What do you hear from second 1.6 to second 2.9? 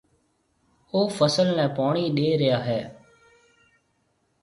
پوڻِي ڏيَ ريا هيَ۔